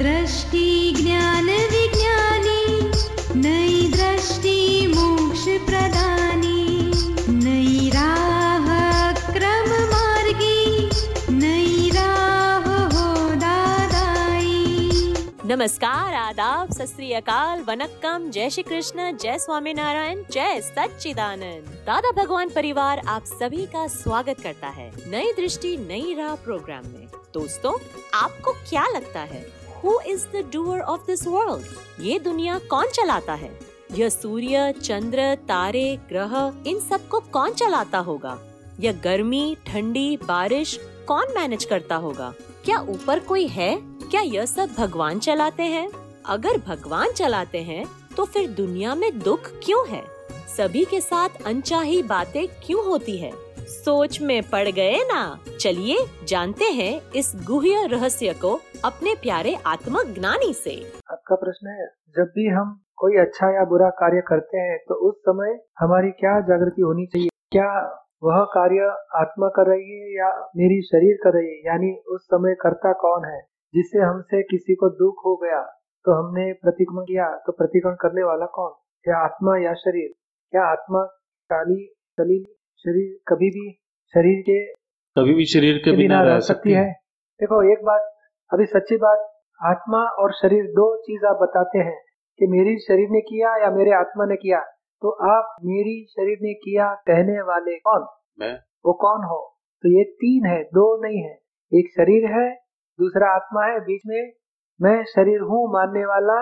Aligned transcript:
दृष्टि 0.00 0.92
ज्ञान 0.96 1.44
विज्ञानी, 1.44 2.62
नई 3.36 3.90
दृष्टि 3.90 4.86
मोक्ष 4.86 5.44
प्रदानी, 5.66 6.92
नई 7.28 7.90
राह 7.90 8.68
क्रम 9.32 9.68
मार्गी, 9.90 10.88
नई 11.32 11.90
राह 11.90 12.70
हो 12.86 13.28
दादाई। 13.34 15.12
नमस्कार, 15.46 16.14
आदाब 16.14 16.72
सत 16.72 16.96
अकाल 17.16 17.60
वनक्कम, 17.60 18.30
जय 18.30 18.50
श्री 18.50 18.62
कृष्ण 18.62 19.16
जय 19.16 19.38
स्वामी 19.38 19.74
नारायण 19.74 20.24
जय 20.30 20.60
सच्चिदानंद। 20.60 21.84
दादा 21.86 22.10
भगवान 22.22 22.48
परिवार 22.48 22.98
आप 22.98 23.24
सभी 23.24 23.66
का 23.66 23.86
स्वागत 23.86 24.40
करता 24.40 24.68
है 24.68 24.92
नई 25.06 25.32
दृष्टि, 25.32 25.76
नई 25.76 26.14
राह 26.14 26.34
प्रोग्राम 26.34 26.84
में। 26.84 27.06
दोस्तों, 27.34 27.78
आपको 28.14 28.52
क्या 28.52 28.86
लगता 28.88 29.20
है? 29.20 29.59
Who 29.84 30.00
is 30.06 30.26
the 30.26 30.50
doer 30.52 30.80
of 30.80 31.06
this 31.06 31.26
world 31.26 31.66
ये 32.00 32.18
दुनिया 32.18 32.58
कौन 32.70 32.86
चलाता 32.86 33.34
है? 33.34 33.58
यह 33.92 34.08
सूर्य, 34.08 34.72
चंद्र, 34.72 35.34
तारे, 35.34 35.98
ग्रह, 36.08 36.52
इन 36.66 36.80
सबको 36.80 37.20
कौन 37.20 37.52
चलाता 37.52 37.98
होगा? 37.98 38.38
यह 38.80 39.00
गर्मी, 39.04 39.56
ठंडी, 39.66 40.16
बारिश 40.16 40.78
कौन 41.08 41.32
मैनेज 41.34 41.64
करता 41.64 41.96
होगा? 41.96 42.32
क्या 42.64 42.78
ऊपर 42.80 43.18
कोई 43.20 43.46
है? 43.46 43.76
क्या 43.80 44.20
यह 44.20 44.46
सब 44.46 44.72
भगवान 44.78 45.18
चलाते 45.18 45.62
हैं? 45.62 45.88
अगर 46.26 46.58
भगवान 46.58 47.12
चलाते 47.12 47.58
हैं 47.58 47.84
तो 48.16 48.24
फिर 48.24 48.48
दुनिया 48.50 48.94
में 48.94 49.18
दुख 49.18 49.50
क्यों 49.64 49.86
है? 49.88 50.04
सभी 50.56 50.84
के 50.84 51.00
साथ 51.00 51.28
अनचाही 51.46 52.02
बातें 52.02 52.46
क्यों 52.66 52.84
होती 52.84 53.16
है? 53.18 53.32
सोच 53.72 54.20
में 54.20 54.42
पड़ 54.44 54.68
गए 54.70 54.96
ना। 55.04 55.22
चलिए, 55.60 55.96
जानते 56.28 56.64
हैं 56.72 56.92
इस 57.12 57.32
गुह्य 57.46 57.86
रहस्य 57.90 58.34
को 58.34 58.52
अपने 58.84 59.14
प्यारे 59.22 59.54
आत्म 59.66 60.02
ज्ञानी 60.12 60.52
से। 60.54 60.76
आपका 61.10 61.36
प्रश्न 61.36 61.68
है, 61.70 61.86
जब 62.16 62.32
भी 62.34 62.46
हम 62.50 62.78
कोई 62.98 63.16
अच्छा 63.18 63.50
या 63.50 63.64
बुरा 63.66 63.88
कार्य 63.98 64.22
करते 64.28 64.58
हैं 64.60 64.78
तो 64.88 64.94
उस 65.08 65.18
समय 65.20 65.58
हमारी 65.78 66.10
क्या 66.16 66.38
जागृति 66.42 66.82
होनी 66.82 67.06
चाहिए? 67.06 67.28
क्या 67.52 67.70
वह 68.22 68.42
कार्य 68.50 68.88
आत्मा 69.16 69.48
कर 69.48 69.66
रही 69.66 69.92
है 69.92 70.10
या 70.14 70.28
मेरी 70.56 70.80
शरीर 70.84 71.16
कर 71.22 71.34
रही 71.34 71.46
है? 71.46 71.60
यानी 71.66 71.92
उस 72.08 72.24
समय 72.26 72.54
करता 72.60 72.92
कौन 73.00 73.24
है, 73.24 73.40
जिससे 73.74 73.98
हमसे 74.00 74.42
किसी 74.44 74.74
को 74.74 74.88
दुख 74.96 75.24
हो 75.26 75.34
गया 75.36 75.60
तो 76.06 76.12
हमने 76.12 76.52
प्रतिक्रमण 76.54 77.04
किया 77.04 77.28
तो 77.46 77.52
प्रतिक्रमण 77.52 77.94
करने 78.00 78.22
वाला 78.24 78.46
कौन? 78.52 78.70
क्या 79.06 79.18
आत्मा 79.18 79.56
या 79.58 79.72
शरीर? 79.76 80.08
क्या 80.52 80.64
आत्मा 80.66 81.02
काली, 81.50 81.84
सलील 82.18 82.44
शरीर 82.80 83.18
कभी 83.28 83.48
भी 83.50 83.72
शरीर 84.14 84.40
के 84.40 84.64
कभी 85.16 85.34
भी 85.34 85.44
शरीर 85.44 85.78
के 85.78 85.96
बिना 85.96 86.22
रह 86.22 86.38
सकती 86.40 86.72
है। 86.72 86.92
देखो 87.40 87.72
एक 87.72 87.78
बात 87.84 88.12
अभी 88.52 88.66
सच्ची 88.66 88.96
बात 88.96 89.26
आत्मा 89.60 89.98
और 89.98 90.32
शरीर 90.32 90.64
दो 90.64 90.96
चीज़ 91.02 91.26
आप 91.26 91.38
बताते 91.42 91.78
हैं 91.78 91.98
कि 92.38 92.46
मेरी 92.46 92.78
शरीर 92.78 93.08
ने 93.10 93.20
किया 93.20 93.56
या 93.56 93.70
मेरे 93.70 93.92
आत्मा 93.92 94.24
ने 94.24 94.36
किया। 94.36 94.60
तो 95.02 95.10
आप 95.10 95.56
मेरी 95.64 96.06
शरीर 96.10 96.38
ने 96.42 96.54
किया 96.54 96.94
कहने 96.94 97.42
वाले 97.42 97.76
कौन? 97.78 98.06
मैं। 98.40 98.54
वो 98.86 98.92
कौन 98.92 99.24
हो? 99.24 99.56
तो 99.82 99.88
ये 99.88 100.04
तीन 100.04 100.46
है 100.46 100.62
दो 100.62 101.02
नहीं 101.02 101.22
है। 101.22 101.38
एक 101.72 101.92
शरीर 101.96 102.30
है 102.30 102.54
दूसरा 102.98 103.34
आत्मा 103.34 103.64
है 103.64 103.80
बीच 103.80 104.00
में 104.06 104.32
मैं 104.80 105.04
शरीर 105.04 105.40
हूँ 105.40 105.72
मानने 105.72 106.04
वाला 106.04 106.40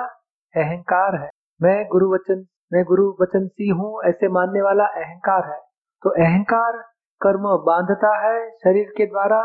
अहंकार 0.54 1.22
है। 1.22 1.30
मैं 1.62 1.86
गुरु 1.86 2.14
वचन 2.14 2.46
मैं 2.72 2.84
गुरु 2.84 3.16
वचन 3.22 3.46
सी 3.46 3.68
हूँ 3.68 4.02
ऐसे 4.04 4.28
मानने 4.28 4.62
वाला 4.62 4.84
अहंकार 4.84 5.52
है। 5.52 5.67
तो 6.02 6.10
अहंकार 6.22 6.76
कर्म 7.20 7.46
बांधता 7.64 8.10
है 8.18 8.48
शरीर 8.56 8.92
के 8.96 9.06
द्वारा 9.06 9.40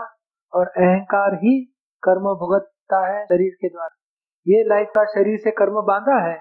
और 0.54 0.68
अहंकार 0.68 1.34
ही 1.36 1.54
कर्म 2.04 2.26
भुगतता 2.40 3.00
है 3.08 3.24
शरीर 3.26 3.54
के 3.62 3.70
द्वारा। 3.70 3.96
ये 4.46 4.64
लाइफ 4.64 4.92
का 4.96 5.04
शरीर 5.06 5.40
से 5.40 5.52
कर्म 5.54 5.82
बांधा 5.84 6.20
है, 6.22 6.36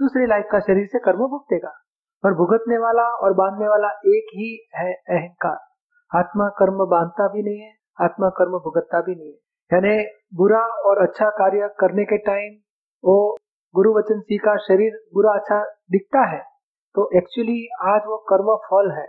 दूसरी 0.00 0.26
लाइफ 0.26 0.46
का 0.52 0.60
शरीर 0.60 0.86
से 0.86 0.98
कर्म 1.00 1.26
भुगतेगा। 1.26 1.72
पर 2.24 2.34
भुगतने 2.34 2.78
वाला 2.78 3.08
और 3.16 3.34
बांधने 3.34 3.68
वाला 3.68 3.88
एक 4.08 4.30
ही 4.34 4.52
है 4.76 4.92
अहंकार। 4.92 5.58
आत्मा 6.12 6.48
कर्म 6.58 6.84
बांधता 6.86 7.28
भी 7.28 7.42
नहीं 7.42 7.60
है, 7.60 7.72
आत्मा 7.98 8.28
कर्म 8.30 8.58
भुगतता 8.60 9.00
भी 9.00 9.14
नहीं 9.14 9.32
है। 9.32 9.38
यानी 9.70 10.04
बुरा 10.36 10.62
और 10.86 11.02
अच्छा 11.02 11.30
कार्य 11.38 11.68
करने 11.80 12.04
के 12.04 12.18
टाइम 12.24 12.54
वो 13.04 13.18
गुरु 13.74 13.92
वचन 13.94 14.20
सी 14.20 14.38
का 14.38 14.56
शरीर 14.62 15.04
बुरा 15.14 15.32
अच्छा 15.32 15.62
दिखता 15.90 16.24
है 16.28 16.42
तो 16.94 17.10
एक्चुअली 17.18 17.60
आज 17.86 18.02
वो 18.06 18.16
कर्म 18.28 18.54
फल 18.64 18.90
है। 18.92 19.06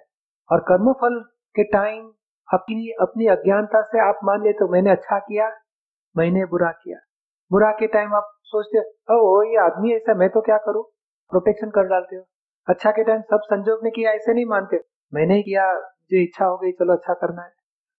और 0.49 0.59
कर्मफल 0.69 1.19
के 1.55 1.63
टाइम 1.71 2.05
अपनी 2.49 2.89
अपनी 3.01 3.27
अज्ञानता 3.27 3.81
से 3.83 3.99
आप 4.01 4.19
मान 4.23 4.43
ले 4.43 4.51
तो 4.53 4.67
मैंने 4.67 4.91
अच्छा 4.91 5.17
किया, 5.19 5.49
मैंने 6.15 6.45
बुरा 6.45 6.71
किया। 6.73 6.97
बुरा 7.51 7.71
के 7.71 7.87
टाइम 7.87 8.13
आप 8.15 8.31
सोचते 8.45 8.77
हो 9.09 9.17
ओ 9.29 9.41
ये 9.43 9.57
आदमी 9.61 9.93
ऐसा, 9.93 10.13
मैं 10.13 10.29
तो 10.29 10.41
क्या 10.41 10.57
करूँ? 10.57 10.83
प्रोटेक्शन 11.31 11.69
कर 11.69 11.87
डालते 11.87 12.15
हो। 12.15 12.23
अच्छा 12.67 12.91
के 12.91 13.03
टाइम 13.03 13.21
सब 13.23 13.41
संजोग 13.45 13.83
ने 13.83 13.89
किया, 13.89 14.11
ऐसे 14.11 14.33
नहीं 14.33 14.45
मानते 14.45 14.79
मैंने 15.13 15.35
ही 15.35 15.43
किया 15.43 15.73
जो 15.73 16.21
इच्छा 16.21 16.45
हो 16.45 16.57
गई, 16.57 16.71
चलो 16.71 16.93
अच्छा 16.93 17.13
करना 17.15 17.41
है। 17.41 17.51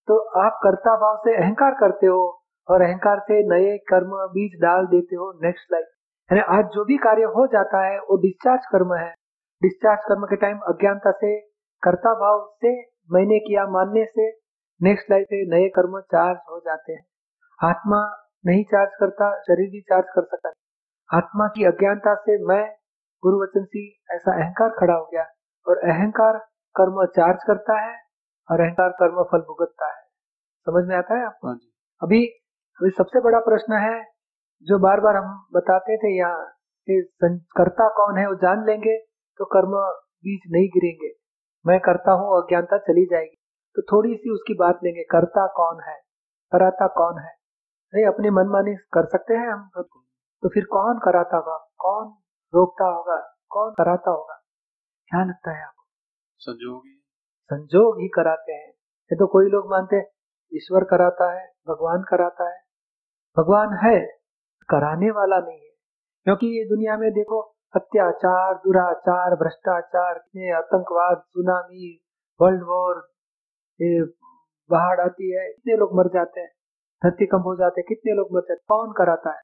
तो 0.08 0.18
आप 0.40 0.58
कर्ता 0.62 0.94
भाव 0.96 1.16
से 1.24 1.36
अहंकार 1.36 1.74
करते 1.80 2.06
हो 2.06 2.20
और 2.68 2.82
अहंकार 2.82 3.18
से 3.20 3.42
नए 3.48 3.76
कर्म, 3.88 4.10
बीज 4.28 4.60
डाल 4.62 4.86
देते 4.86 5.16
हो 5.16 5.32
नेक्स्ट 5.42 5.72
लाइफ 5.72 5.86
यानी 6.30 6.42
आज 6.56 6.64
जो 6.74 6.84
भी 6.84 6.96
कार्य 6.98 7.24
हो 7.36 7.46
जाता 7.46 7.84
है, 7.84 7.98
वो 8.00 8.16
डिस्चार्ज 8.16 8.66
कर्म 8.72 8.94
है। 8.94 9.10
डिस्चार्ज 9.62 10.00
कर्म 10.04 10.26
के 10.26 10.36
टाइम 10.36 10.58
अज्ञानता 10.68 11.10
से 11.14 11.34
कर्ता 11.82 12.12
भाव 12.14 12.40
से 12.60 12.72
मैंने 13.10 13.38
किया 13.38 13.66
मानने 13.68 14.04
से 14.06 14.28
नेक्स्ट 14.80 15.10
लाइफ 15.10 15.26
में 15.32 15.44
नए 15.50 15.68
कर्म 15.68 16.00
चार्ज 16.06 16.38
हो 16.50 16.58
जाते 16.60 16.92
हैं। 16.92 17.04
आत्मा 17.58 18.00
नहीं 18.44 18.64
चार्ज 18.64 18.90
करता 19.00 19.30
शरीर 19.40 19.70
भी 19.70 19.80
चार्ज 19.80 20.06
कर 20.14 20.24
सकता 20.26 20.52
आत्मा 21.10 21.46
की 21.46 21.64
अज्ञानता 21.64 22.14
से 22.20 22.36
मैं 22.46 22.62
गुरु 23.22 23.40
वचन 23.42 23.64
सी 23.64 23.82
ऐसा 24.10 24.34
अहंकार 24.34 24.70
खड़ा 24.70 24.94
हो 24.94 25.04
गया। 25.04 25.24
और 25.66 25.78
अहंकार 25.84 26.38
कर्म 26.76 27.04
चार्ज 27.16 27.42
करता 27.46 27.78
है 27.80 27.96
और 28.48 28.60
अहंकार 28.60 28.90
कर्म 29.00 29.22
फल 29.22 29.40
भुगतता 29.48 29.88
है। 29.88 30.02
समझ 30.66 30.84
में 30.88 30.96
आता 30.96 31.18
है 31.18 31.24
आपको? 31.26 31.48
हाँ 31.48 31.58
अभी 32.02 32.24
अभी 32.78 32.90
सबसे 32.90 33.20
बड़ा 33.20 33.38
प्रश्न 33.40 33.78
है 33.78 34.02
जो 34.66 34.78
बार 34.78 35.00
बार 35.00 35.16
हम 35.16 35.32
बताते 35.54 35.96
थे 35.96 36.16
यहाँ 36.16 36.44
कि 36.88 37.00
कर्ता 37.56 37.88
कौन 37.96 38.18
है 38.18 38.26
वो 38.28 38.34
जान 38.36 38.64
लेंगे 38.66 38.96
तो 39.40 39.44
कर्म 39.44 39.76
बीज 40.24 40.50
नहीं 40.52 40.68
गिरेंगे। 40.68 41.12
मैं 41.66 41.80
करता 41.80 42.12
हूँ 42.12 42.42
अज्ञानता 42.42 42.78
चली 42.78 43.04
जाएगी। 43.06 43.36
तो 43.76 43.82
थोड़ी 43.82 44.14
सी 44.16 44.30
उसकी 44.30 44.54
बात 44.54 44.80
लेंगे 44.84 45.02
करता 45.02 45.46
कौन 45.46 45.82
है? 45.82 45.96
कराता 46.52 46.86
कौन 46.86 47.18
है? 47.18 47.34
नहीं 47.94 48.04
अपनी 48.04 48.30
मनमानी 48.30 48.74
कर 48.74 49.06
सकते 49.06 49.34
हैं 49.34 49.52
हम 49.52 49.70
तो 50.42 50.48
फिर 50.48 50.64
कौन 50.64 50.98
कराता 50.98 51.36
होगा? 51.36 51.56
कौन 51.78 52.04
रोकता 52.54 52.84
होगा? 52.84 53.36
कौन 53.48 53.74
कराता 53.78 54.10
होगा? 54.10 54.34
क्या 55.08 55.24
लगता 55.24 55.50
है 55.50 55.64
आपको? 55.64 55.84
संजोग। 56.38 56.82
ही 56.86 56.92
संजोग 57.44 58.00
ही 58.00 58.08
कराते 58.08 58.52
हैं। 58.52 58.68
ये 59.10 59.16
तो 59.16 59.26
कोई 59.26 59.48
लोग 59.48 59.70
मानते 59.70 59.96
हैं 59.96 60.06
ईश्वर 60.54 60.84
कराता 60.84 61.32
है 61.32 61.46
भगवान 61.68 62.02
कराता 62.02 62.50
है। 62.50 62.60
भगवान 63.38 63.78
है 63.84 64.06
कराने 64.68 65.10
वाला 65.10 65.38
नहीं 65.38 65.60
है। 65.60 65.70
क्योंकि 66.24 66.46
ये 66.46 66.64
दुनिया 66.64 66.96
में 66.96 67.10
देखो 67.10 67.59
अत्याचार 67.74 68.54
दुराचार, 68.54 69.34
भ्रष्टाचार 69.34 70.16
आतंकवाद, 70.54 71.18
सुनामी, 71.18 71.90
वर्ल्ड 72.40 72.62
वॉर 72.62 72.94
बाढ़ 74.70 75.00
आती 75.00 75.30
है 75.34 75.46
कितने 75.48 75.76
लोग 75.76 75.94
मर 75.94 76.08
जाते 76.08 76.40
हैं 76.40 76.48
धरती 77.02 77.26
कम 77.26 77.40
हो 77.40 77.54
जाते 77.56 77.80
हैं, 77.80 77.86
कितने 77.88 78.14
लोग 78.14 78.34
मर 78.34 78.40
जाते 78.40 78.62
कौन 78.68 78.92
कराता 78.92 79.30
है? 79.30 79.40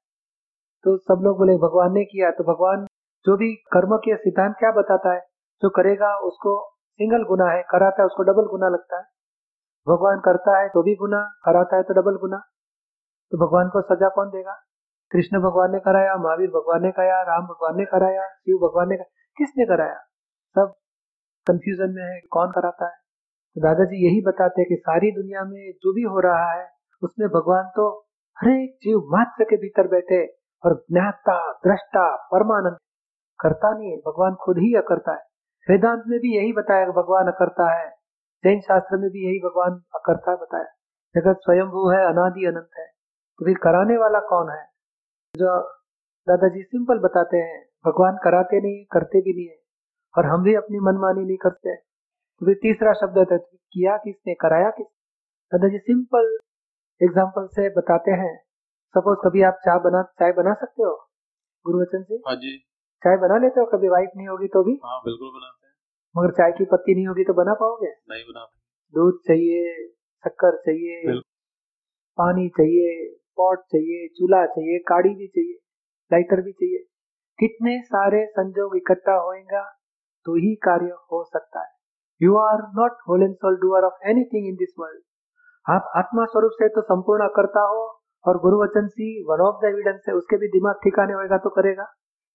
तो 0.85 0.97
सब 0.97 1.23
लोग 1.23 1.37
बोले, 1.37 1.55
भगवान 1.57 1.93
ने 1.93 2.03
किया 2.05 2.31
तो 2.31 2.43
भगवान 2.43 2.85
जो 3.25 3.37
भी 3.37 3.53
कर्म 3.73 3.95
के 3.97 4.15
सिद्धांत 4.15 4.55
क्या 4.59 4.71
बताता 4.71 5.13
है? 5.13 5.19
जो 5.61 5.69
करेगा, 5.69 6.13
उसको 6.21 6.53
सिंगल 6.99 7.23
गुना 7.23 7.49
है, 7.51 7.63
कराता 7.71 8.01
है, 8.01 8.05
उसको 8.05 8.23
डबल 8.23 8.47
गुना 8.47 8.69
लगता 8.69 8.97
है। 8.97 9.03
भगवान 9.87 10.19
करता 10.19 10.57
है 10.59 10.67
तो 10.69 10.83
भी 10.83 10.95
गुना, 10.95 11.21
कराता 11.45 11.77
है 11.77 11.83
तो 11.83 11.93
डबल 11.93 12.17
गुना। 12.17 12.37
तो 13.31 13.37
भगवान 13.37 13.69
को 13.69 13.81
सजा 13.81 14.09
कौन 14.09 14.29
देगा? 14.29 14.55
कृष्ण 15.11 15.39
भगवान 15.39 15.71
ने 15.71 15.79
कराया, 15.79 16.15
महावीर 16.15 16.49
भगवान 16.49 16.83
ने 16.83 16.91
कराया, 16.91 17.21
राम 17.21 17.41
भगवान 17.41 17.77
ने 17.77 17.85
कराया, 17.85 18.29
शिव 18.29 18.57
भगवान 18.57 18.89
ने 18.89 18.95
कराया, 18.95 19.33
किसने 19.37 19.65
कराया? 19.65 19.99
सब 20.55 20.73
कंफ्यूजन 21.47 21.93
में 21.93 22.03
है, 22.03 22.21
कौन 22.31 22.51
कराता 22.51 22.85
है? 22.85 22.91
तो 23.55 23.61
दादाजी 23.61 24.05
यही 24.07 24.21
बताते 24.21 24.61
हैं 24.61 24.67
कि 24.69 24.75
सारी 24.75 25.11
दुनिया 25.11 25.43
में 25.43 25.71
जो 25.71 25.93
भी 25.93 26.01
हो 26.01 26.19
रहा 26.19 26.51
है, 26.51 26.69
उसमें 27.03 27.29
भगवान 27.29 27.63
तो 27.75 28.07
हर 28.37 28.49
एक 28.49 28.77
जीव 28.83 28.97
मात्र 28.97 29.43
के 29.43 29.55
भीतर 29.55 29.87
बैठे 29.87 30.25
और 30.65 30.85
ज्ञाता, 30.91 31.51
दृष्टा, 31.51 32.15
परमानंद 32.15 32.77
करता 33.39 33.77
नहीं 33.77 33.91
है, 33.91 33.97
भगवान 33.97 34.35
खुद 34.35 34.57
ही 34.57 34.73
अकरता 34.73 35.11
है। 35.11 35.23
वेदांत 35.69 36.03
में 36.07 36.19
भी 36.19 36.37
यही 36.37 36.53
बताया 36.53 36.85
भगवान 36.85 37.27
अकरता 37.27 37.79
है, 37.79 37.89
जैन 38.43 38.59
शास्त्र 38.59 38.97
में 38.97 39.09
भी 39.09 39.25
यही 39.27 39.39
भगवान 39.39 39.71
अकरता 39.95 40.31
है 40.31 40.37
बताया। 40.37 40.65
जगत 41.15 41.37
स्वयंभू 41.41 41.89
है, 41.89 42.05
अनादि 42.05 42.45
अनंत 42.45 42.69
है। 42.77 42.85
तो 43.39 43.45
फिर 43.45 43.57
कराने 43.57 43.97
वाला 43.97 44.19
कौन 44.19 44.49
है? 44.49 44.76
जो 45.35 45.57
दादाजी 46.27 46.61
सिंपल 46.63 46.99
बताते 46.99 47.37
हैं 47.37 47.59
भगवान 47.85 48.17
कराते 48.23 48.59
नहीं 48.61 48.83
करते 48.91 49.21
भी 49.21 49.33
नहीं 49.33 49.47
है 49.47 49.57
और 50.15 50.25
हम 50.25 50.43
भी 50.43 50.53
अपनी 50.55 50.79
मनमानी 50.79 51.25
नहीं 51.25 51.37
करते। 51.37 51.75
तो 51.75 52.45
फिर 52.45 52.55
तीसरा 52.55 52.93
शब्द 52.93 53.17
होता 53.17 53.33
है 53.33 53.39
तो 53.39 53.57
किया 53.73 53.97
किसने 53.97 54.33
कराया 54.33 54.69
किस 54.69 54.87
दादाजी 55.51 55.77
सिंपल 55.79 56.37
एग्ज़ाम्पल 57.01 57.47
से 57.47 57.69
बताते 57.69 58.11
हैं। 58.11 58.35
सपोज़ 58.95 59.17
कभी 59.25 59.41
आप 59.43 59.59
चाय 59.65 59.79
बना 59.79 60.01
चाय 60.19 60.31
बना 60.31 60.53
सकते 60.53 60.83
हो 60.83 60.93
गुरुवचन 61.65 62.03
से? 62.03 62.15
हाँ 62.27 62.35
जी। 62.35 62.57
चाय 63.01 63.17
बना 63.17 63.37
लेते 63.37 63.59
हो 63.59 63.65
कभी 63.65 63.87
वाइफ 63.87 64.11
नहीं 64.17 64.27
होगी 64.27 64.47
तो 64.47 64.63
भी? 64.63 64.79
हाँ 64.83 64.99
बिल्कुल 64.99 65.29
बनाते 65.29 65.67
हैं। 65.67 65.73
मगर 66.15 66.31
चाय 66.31 66.51
की 66.51 66.65
पत्ती 66.65 66.95
नहीं 66.95 67.07
होगी 67.07 67.23
तो 67.23 67.33
बना 67.33 67.53
पाओगे? 67.53 67.91
नहीं 68.09 68.23
बनाते। 68.23 68.55
दूध 68.93 69.19
चाहिए 69.27 69.87
शक्कर 70.23 70.57
चाहिए 70.57 71.19
पानी 72.17 72.47
चाहिए 72.49 73.16
पॉट 73.37 73.59
चाहिए, 73.63 74.07
चूल्हा 74.09 74.45
चाहिए 74.47 74.79
काड़ी 74.87 75.09
भी 75.11 75.27
चाहिए 75.29 75.57
लाइटर 76.11 76.41
भी 76.41 76.51
चाहिए। 76.53 76.85
कितने 77.39 77.79
सारे 77.85 78.25
संजोग 78.31 78.75
इकट्ठा 78.77 79.15
होएगा 79.17 79.63
तो 80.25 80.35
ही 80.37 80.53
कार्य 80.63 80.95
हो 81.11 81.23
सकता 81.25 81.59
है। 81.59 81.69
You 82.21 82.37
are 82.39 82.61
not 82.75 82.97
whole 83.09 83.23
and 83.23 83.35
sole 83.35 83.57
doer 83.57 83.83
of 83.85 84.07
anything 84.09 84.47
in 84.47 84.55
this 84.55 84.73
world 84.79 85.01
आप 85.65 85.91
आत्मा 85.97 86.25
स्वरूप 86.25 86.51
से 86.53 86.67
तो 86.69 86.81
संपूर्ण 86.83 87.27
करता 87.35 87.61
हो, 87.65 87.83
और 88.25 88.37
गुरु 88.39 88.61
वचन 88.61 88.87
see 88.89 89.07
one 89.23 89.41
of 89.41 89.61
the 89.61 89.67
evidence 89.67 90.01
है, 90.07 90.13
उसके 90.15 90.37
भी 90.37 90.47
दिमाग 90.49 90.75
ठिकाने 90.83 91.13
होएगा 91.13 91.37
तो 91.37 91.49
करेगा। 91.51 91.85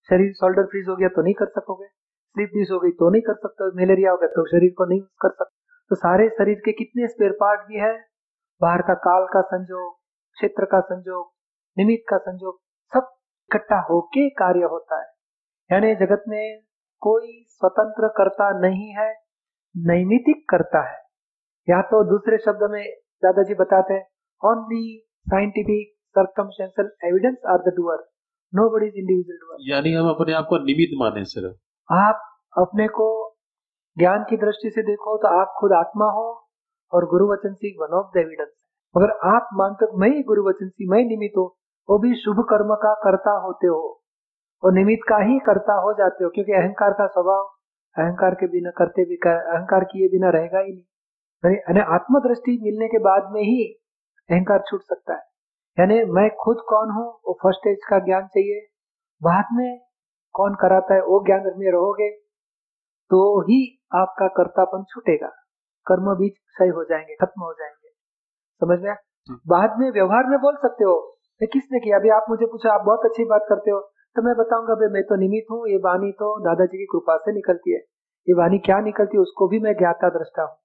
शरीर 0.09 0.31
शोल्डर 0.33 0.65
फ्रीज 0.65 0.87
हो 0.89 0.95
गया 0.95 1.09
तो 1.09 1.21
नहीं 1.21 1.33
कर 1.33 1.49
सकोगे। 1.49 1.87
स्लीप 1.87 2.49
डिस 2.53 2.71
हो 2.71 2.79
गई 2.79 2.91
तो 2.93 3.09
नहीं 3.09 3.21
कर 3.21 3.35
सकते 3.37 3.67
मलेरिया 3.75 4.11
हो 4.11 4.17
गया 4.17 4.29
तो 4.29 4.45
शरीर 4.47 4.73
को 4.77 4.85
नहीं 4.85 5.01
कर 5.21 5.29
सकते। 5.31 5.55
तो 5.91 5.95
सारे 5.97 6.29
शरीर 6.31 6.61
के 6.65 6.71
कितने 6.73 7.07
स्पेयर 7.07 7.31
पार्ट 7.39 7.67
भी 7.67 7.79
है, 7.79 7.93
बाहर 8.61 8.81
का 8.81 8.93
काल 9.01 9.25
का 9.33 9.41
संजोग 9.47 9.91
क्षेत्र 10.37 10.65
का 10.65 10.79
संजोग 10.81 11.31
निमित्त 11.77 12.05
का 12.09 12.17
संजोग 12.17 12.59
सब 12.93 13.11
इकट्ठा 13.49 13.79
होके 13.89 14.29
कार्य 14.29 14.69
होता 14.71 14.99
है। 15.01 15.07
यानी 15.69 15.95
जगत 15.95 16.23
में 16.27 16.61
कोई 17.01 17.43
स्वतंत्र 17.49 18.07
करता 18.17 18.49
नहीं 18.59 18.89
है 18.93 19.09
नैमितिक 19.75 20.43
करता 20.49 20.81
है। 20.89 21.01
या 21.67 21.81
तो 21.81 22.03
दूसरे 22.03 22.37
शब्द 22.37 22.63
में 22.71 22.83
दादाजी 23.23 23.53
बताते 23.55 23.93
हैं 23.93 24.05
only 24.43 24.85
scientific 25.27 25.93
circumstantial 26.15 26.89
evidence 27.05 27.37
are 27.49 27.61
the 27.61 27.73
doer 27.75 28.01
nobody 28.69 28.87
is 28.87 28.97
individual 28.97 29.37
doer 29.37 29.69
यानी 29.69 29.93
हम 29.93 30.09
अपने 30.09 30.33
आप 30.33 30.45
को 30.49 30.57
निमित्त 30.63 30.97
माने 30.99 31.23
सिर्फ़। 31.25 31.93
आप 31.93 32.25
अपने 32.57 32.87
को 32.97 33.07
ज्ञान 33.97 34.25
की 34.29 34.37
दृष्टि 34.37 34.69
से 34.69 34.81
देखो 34.81 35.17
तो 35.17 35.27
आप 35.39 35.55
खुद 35.59 35.73
आत्मा 35.73 36.05
हो 36.11 36.27
और 36.93 37.05
गुरु 37.05 37.31
वचन 37.31 37.53
see 37.53 37.71
one 37.81 37.95
of 37.97 38.11
the 38.13 38.17
evidence 38.17 38.51
मगर 38.97 39.11
आप 39.35 39.49
मानते 39.53 39.85
हो 39.85 39.97
मैं 39.97 40.09
ही 40.09 40.23
गुरु 40.23 40.43
वचन 40.43 40.69
सी 40.69 40.89
मैं 40.89 41.03
निमित्त 41.05 41.37
हो। 41.37 41.57
वो 41.89 41.97
भी 41.97 42.15
शुभ 42.15 42.39
कर्म 42.49 42.75
का 42.75 42.93
करता 42.93 43.31
होते 43.31 43.67
हो। 43.67 44.03
और 44.63 44.73
निमित्त 44.73 45.09
का 45.09 45.17
ही 45.17 45.39
करता 45.39 45.73
हो 45.73 45.93
जाते 45.93 46.23
हो 46.23 46.29
क्योंकि 46.29 46.51
अहंकार 46.51 46.93
का 46.93 47.07
स्वभाव 47.07 47.43
अहंकार 47.97 48.35
के 48.35 48.47
बिना 48.47 48.69
करते 48.69 49.05
भी 49.05 49.15
कर, 49.15 49.29
अहंकार 49.29 49.83
किए 49.83 50.07
बिना 50.07 50.29
रहेगा 50.29 50.59
ही 50.59 50.73
नहीं। 51.45 51.81
आत्मदृष्टि 51.81 52.59
मिलने 52.63 52.87
के 52.87 52.99
बाद 52.99 53.23
में 53.31 53.41
ही 53.41 53.63
अहंकार 54.29 54.63
छूट 54.69 54.81
सकता 54.81 55.13
है। 55.13 55.21
यानी 55.79 56.03
मैं 56.03 56.29
खुद 56.35 56.57
कौन 56.69 56.89
हूँ? 56.91 57.07
वो 57.27 57.37
फ़र्स्ट 57.43 57.59
स्टेज 57.59 57.77
का 57.89 57.99
ज्ञान 57.99 58.27
चाहिए। 58.27 58.67
बाद 59.23 59.45
में 59.53 59.79
कौन 60.33 60.55
कराता 60.55 60.93
है? 60.93 61.01
वो 61.01 61.25
ज्ञान 61.25 61.43
में 61.57 61.71
रहोगे 61.71 62.09
तो 63.09 63.41
ही 63.41 63.83
आपका 63.95 64.27
कर्तापन 64.27 64.83
छूटेगा। 64.89 65.27
कर्म 65.87 66.15
भी 66.15 66.29
क्षय 66.29 66.67
हो 66.67 66.83
जाएँगे 66.83 67.15
खत्म 67.15 67.41
हो 67.41 67.53
जाएँगे। 67.53 67.82
समझ 68.63 68.79
में 68.81 68.93
बाद 69.47 69.79
में 69.79 69.89
व्यवहार 69.91 70.29
में 70.29 70.37
बोल 70.41 70.55
सकते 70.61 70.83
हो। 70.83 70.95
किसने 71.41 71.79
किया? 71.79 71.97
अभी 71.97 72.09
आप 72.11 72.25
मुझे 72.29 72.45
पूछा 72.45 72.73
आप 72.73 72.83
बहुत 72.85 73.05
अच्छी 73.05 73.23
बात 73.27 73.45
करते 73.49 73.71
हो। 73.71 73.79
तो 74.15 74.21
मैं 74.21 74.33
बताऊँगा 74.37 74.75
भाई 74.75 74.89
मैं 74.91 75.01
तो 75.03 75.15
निमित 75.17 75.45
हूँ 75.51 75.67
ये 75.69 75.77
वाणी 75.83 76.11
तो 76.19 76.27
दादाजी 76.41 76.77
की 76.77 76.85
कृपा 76.91 77.15
से 77.17 77.31
निकलती 77.33 77.73
है। 77.73 77.79
ये 78.27 78.33
वाणी 78.33 78.57
क्या 78.67 78.79
निकलती 78.81 79.17
है 79.17 79.21
उसको 79.21 79.47
भी 79.47 79.59
मैं 79.59 79.73
ज्ञाता 79.77 80.09
दृष्टा 80.09 80.43
हूँ। 80.43 80.55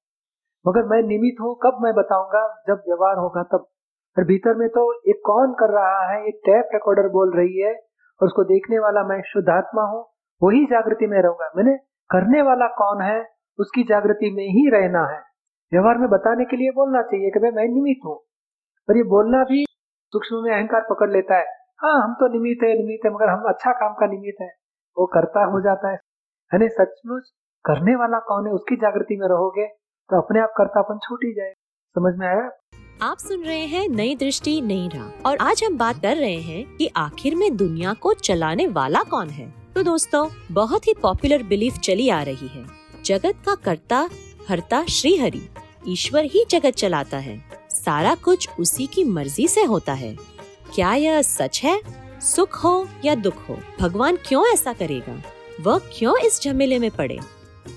मगर 0.64 0.84
मैं 0.86 1.00
निमित 1.04 1.40
हूँ 1.40 1.54
कब 1.62 1.78
मैं 1.82 1.92
बताऊँगा? 1.94 2.42
जब 2.68 2.82
व्यवहार 2.88 3.16
होगा 3.18 3.42
तब। 3.52 3.66
और 4.16 4.24
भीतर 4.24 4.54
में 4.56 4.68
तो 4.68 4.82
ये 5.08 5.12
कौन 5.26 5.52
कर 5.54 5.72
रहा 5.72 5.98
है 6.10 6.18
एक 6.28 6.40
टैप 6.46 6.70
रिकॉर्डर 6.74 7.08
बोल 7.10 7.36
रही 7.36 7.60
है 7.60 7.72
और 7.72 8.26
उसको 8.26 8.44
देखने 8.44 8.78
वाला 8.78 9.02
मैं 9.04 9.20
शुद्धात्मा 9.26 9.82
हूँ 9.90 10.04
वही 10.42 10.64
जागृति 10.66 11.06
में 11.06 11.20
रहूँगा। 11.20 11.50
मैंने 11.56 11.76
करने 12.10 12.42
वाला 12.42 12.66
कौन 12.76 13.02
है 13.02 13.18
उसकी 13.58 13.82
जागृति 13.84 14.30
में 14.36 14.44
ही 14.48 14.68
रहना 14.70 15.04
है। 15.06 15.20
व्यवहार 15.72 15.98
में 15.98 16.08
बताने 16.10 16.44
के 16.44 16.56
लिए 16.56 16.70
बोलना 16.70 17.00
चाहिए 17.02 17.30
कि 17.30 17.40
भाई 17.40 17.50
मैं 17.52 17.64
निमित 17.68 18.04
हूँ। 18.04 18.16
पर 18.88 18.96
ये 18.96 19.02
बोलना 19.06 19.42
भी 19.44 19.64
सूक्ष्म 20.12 20.36
में 20.42 20.52
अहंकार 20.52 20.86
पकड़ 20.90 21.10
लेता 21.10 21.38
है। 21.38 21.46
हाँ 21.80 21.94
हम 21.94 22.14
तो 22.14 22.28
निमित 22.28 22.62
है 22.62 22.68
निमित 22.74 23.00
है, 23.04 23.10
मगर 23.10 23.28
हम 23.28 23.48
अच्छा 23.48 23.72
काम 23.72 23.92
का 23.94 24.06
निमित 24.06 24.36
है। 24.40 24.48
वो 24.96 25.06
करता 25.06 25.44
हो 25.44 25.60
जाता 25.60 25.88
है। 25.88 25.94
यानी 26.52 26.68
सचमुच 26.68 27.28
करने 27.64 27.94
वाला 27.96 28.18
कौन 28.20 28.46
है, 28.46 28.52
उसकी 28.52 28.76
जागृति 28.76 29.16
में 29.16 29.26
रहोगे 29.28 29.66
तो 30.10 30.20
अपने 30.20 30.40
आप 30.40 30.52
करतापन 30.58 30.98
छूट 30.98 31.24
ही 31.24 31.32
जाए 31.32 31.52
समझ 31.96 32.14
में 32.18 32.26
आया? 32.26 32.50
आप 33.02 33.18
सुन 33.18 33.42
रहे 33.42 33.66
हैं 33.66 33.88
नई 33.88 34.14
दृष्टि, 34.16 34.60
नई 34.60 34.88
राह। 34.94 35.28
और 35.28 35.36
आज 35.40 35.62
हम 35.64 35.76
बात 35.78 35.96
कर 35.96 36.16
रहे 36.16 36.40
हैं 36.42 36.64
कि 36.76 36.88
आखिर 36.96 37.34
में 37.36 37.56
दुनिया 37.56 37.92
को 37.94 38.12
चलाने 38.14 38.66
वाला 38.68 39.02
कौन 39.10 39.28
है। 39.30 39.50
तो 39.74 39.82
दोस्तों, 39.82 40.26
बहुत 40.52 40.86
ही 40.88 40.94
पॉपुलर 41.02 41.42
बिलीफ 41.42 41.78
चली 41.78 42.08
आ 42.10 42.22
रही 42.22 42.48
है। 42.48 42.64
जगत 43.04 43.42
का 43.46 43.54
कर्ता 43.64 44.08
हरता 44.48 44.84
श्री 44.84 45.16
हरि 45.16 45.48
ईश्वर 45.88 46.24
ही 46.24 46.44
जगत 46.50 46.70
चलाता 46.70 47.18
है। 47.18 47.44
सारा 47.70 48.14
कुछ 48.14 48.48
उसी 48.60 48.86
की 48.86 49.04
मर्ज़ी 49.04 49.48
से 49.48 49.62
होता 49.62 49.92
है। 49.92 50.16
क्या 50.74 50.94
यह 50.94 51.22
सच 51.22 51.60
है? 51.64 51.80
सुख 52.20 52.64
हो 52.64 52.88
या 53.04 53.14
दुख 53.14 53.48
हो? 53.48 53.58
भगवान 53.80 54.16
क्यों 54.16 54.52
ऐसा 54.54 54.72
करेगा? 54.72 55.22
वह 55.60 55.78
क्यों 55.78 56.18
इस 56.18 56.42
झमेले 56.42 56.78
में 56.78 56.90
पड़े? 56.90 57.18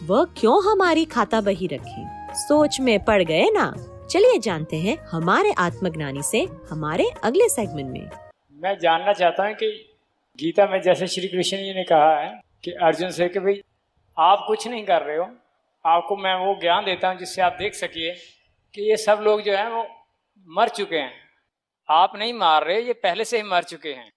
वह 0.04 0.26
क्यों 0.26 0.72
हमारी 0.72 1.06
खाता 1.06 1.42
बही 1.42 1.68
रखे? 1.68 2.06
सोच 2.36 2.80
में 2.80 3.06
पड़ 3.06 3.24
गए 3.24 3.50
ना? 3.50 3.76
चलिए 4.12 4.40
जानते 4.40 4.78
हैं 4.78 4.98
हमारे 5.12 5.52
आत्मज्ञानी 5.52 6.24
से 6.24 6.48
हमारे 6.70 7.12
अगले 7.24 7.50
सेगमेंट 7.50 7.90
में। 7.92 8.10
मैं 8.64 8.78
जानना 8.80 9.14
चाहता 9.14 9.48
हूँ 9.48 9.54
कि 9.54 9.96
गीता 10.40 10.66
में 10.66 10.82
जैसे 10.82 11.08
श्री 11.08 11.28
कृष्ण 11.28 11.58
जी 11.58 11.74
ने 11.74 11.84
कहा 11.84 12.20
है 12.20 12.42
कि 12.64 12.72
अर्जुन 12.72 13.10
से 13.10 13.30
कि 13.30 13.40
भाई, 13.40 13.62
आप 14.18 14.44
कुछ 14.48 14.68
नहीं 14.68 14.86
कर 14.86 15.02
रहे 15.02 15.18
हो 15.18 15.30
आपको 15.86 16.16
मैं 16.18 16.34
वो 16.36 16.56
ज्ञान 16.62 16.86
देता 16.86 17.10
हूँ 17.10 17.18
जिससे 17.18 17.42
आप 17.42 17.56
देख 17.60 17.74
सकिए 17.74 18.14
कि 18.74 18.90
ये 18.90 18.98
सब 18.98 19.20
लोग 19.22 19.42
जो 19.42 19.56
हैं 19.56 19.68
वो 19.68 19.86
मर 20.48 20.70
चुके 20.70 20.98
हैं। 20.98 21.14
आप 21.90 22.16
नहीं 22.16 22.34
मार 22.34 22.64
रहे, 22.64 22.82
ये 22.82 22.94
पहले 22.94 23.26
से 23.26 23.38
ही 23.38 23.44
मर 23.44 23.64
चुके 23.64 23.94
हैं। 23.94 24.12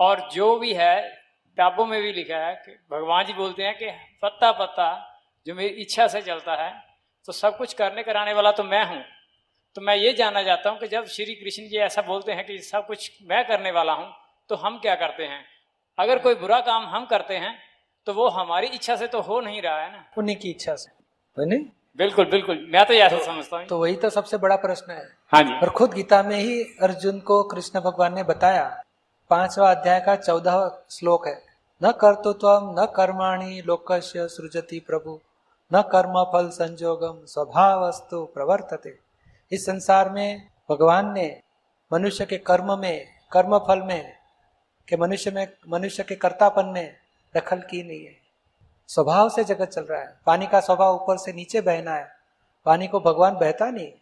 और 0.00 0.28
जो 0.32 0.56
भी 0.58 0.72
है, 0.74 1.00
किताबों 1.02 1.86
में 1.86 2.00
भी 2.02 2.12
लिखा 2.12 2.36
है 2.36 2.54
कि 2.56 2.72
भगवान 2.90 3.24
जी 3.26 3.32
बोलते 3.32 3.62
हैं 3.62 3.76
कि 3.78 3.90
पत्ता 4.22 4.52
पत्ता, 4.52 4.88
जो 5.46 5.54
मेरी 5.54 5.82
इच्छा 5.82 6.06
से 6.08 6.22
चलता 6.22 6.54
है 6.56 6.72
तो 7.28 7.32
सब 7.32 7.56
कुछ 7.56 7.72
करने 7.74 8.02
कराने 8.02 8.32
वाला 8.34 8.50
तो 8.52 8.64
मैं 8.64 8.84
हूँ। 8.84 9.02
तो 9.76 9.80
मैं 9.80 9.94
ये 9.96 10.12
जानना 10.12 10.42
चाहता 10.42 10.70
हूँ 10.70 10.78
कि 10.78 10.88
जब 10.88 11.06
श्री 11.06 11.34
कृष्ण 11.34 11.66
जी 11.68 11.76
ऐसा 11.78 12.02
बोलते 12.02 12.32
हैं 12.32 12.44
कि 12.46 12.58
सब 12.60 12.86
कुछ 12.86 13.10
मैं 13.22 13.46
करने 13.48 13.70
वाला 13.70 13.92
हूँ 13.92 14.12
तो 14.50 14.56
हम 14.56 14.78
क्या 14.78 14.94
करते 14.94 15.24
हैं? 15.24 15.44
अगर 15.98 16.18
कोई 16.18 16.34
बुरा 16.36 16.60
काम 16.60 16.86
हम 16.86 17.04
करते 17.06 17.36
हैं 17.36 17.58
तो 18.06 18.12
वो 18.14 18.28
हमारी 18.28 18.66
इच्छा 18.66 18.96
से 18.96 19.06
तो 19.06 19.20
हो 19.20 19.40
नहीं 19.40 19.60
रहा 19.62 19.80
है 19.80 19.92
ना? 19.92 20.04
उन्हीं 20.18 20.36
की 20.36 20.50
इच्छा 20.50 20.74
से। 20.74 21.46
नहीं 21.46 21.64
बिल्कुल 21.98 22.24
बिल्कुल। 22.24 22.66
मैं 22.70 22.84
तो 22.86 22.94
ऐसा 22.94 23.16
तो, 23.16 23.24
समझता 23.24 23.56
हूँ। 23.56 23.66
तो 23.66 23.78
वही 23.78 23.96
तो 23.96 24.10
सबसे 24.10 24.36
बड़ा 24.36 24.56
प्रश्न 24.56 24.92
है। 24.92 25.04
हाँ 25.32 25.42
जी। 25.42 25.54
और 25.54 25.70
खुद 25.70 25.92
गीता 25.94 26.22
में 26.22 26.36
ही 26.36 26.62
अर्जुन 26.82 27.18
को 27.20 27.42
कृष्ण 27.42 27.80
भगवान 27.80 28.14
ने 28.14 28.22
बताया 28.22 28.64
पांचवा 29.30 29.70
अध्याय 29.70 30.00
का 30.00 30.14
चौदह 30.16 30.84
श्लोक 30.90 31.26
है 31.26 31.34
न 31.80 31.90
कर्तृत्व 31.90 32.74
न 32.78 32.86
कर्माणी 32.96 33.60
लोकस्य 33.62 34.26
सृजति 34.28 34.78
प्रभु 34.78 35.18
न 35.70 35.82
कर्म 35.82 36.22
फल 36.32 36.48
संजोगम 36.48 37.24
स्वभावस्तु 37.26 38.24
प्रवर्तते। 38.24 38.98
इस 39.52 39.66
संसार 39.66 40.10
में 40.10 40.48
भगवान 40.70 41.12
ने 41.12 41.28
मनुष्य 41.92 42.26
के 42.26 42.36
कर्म 42.38 42.78
में 42.78 43.06
कर्म 43.32 43.58
फल 43.58 43.82
में 43.82 44.12
कि 44.88 44.96
मनुष्य 44.96 45.30
में 45.30 45.46
मनुष्य 45.68 46.02
के 46.02 46.14
कर्तापन 46.14 46.66
में 46.66 46.96
दखल 47.36 47.58
की 47.60 47.82
नहीं 47.82 48.04
है। 48.04 48.16
स्वभाव 48.88 49.28
से 49.28 49.44
जगत 49.44 49.68
चल 49.68 49.82
रहा 49.82 50.00
है। 50.00 50.20
पानी 50.26 50.46
का 50.46 50.60
स्वभाव 50.60 50.94
ऊपर 50.94 51.16
से 51.16 51.32
नीचे 51.32 51.60
बहना 51.60 51.94
है। 51.94 52.08
पानी 52.66 52.86
को 52.86 53.00
भगवान 53.00 53.34
बहता 53.34 53.70
नहीं 53.70 53.92